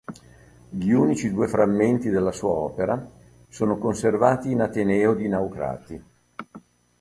[0.67, 3.07] Gli unici due frammenti della sua opera
[3.47, 6.03] sono conservati in Ateneo di Naucrati.